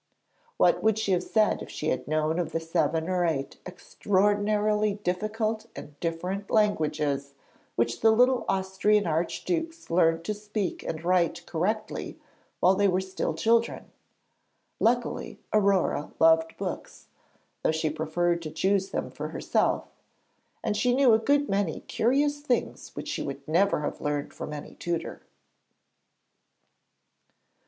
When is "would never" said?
23.21-23.81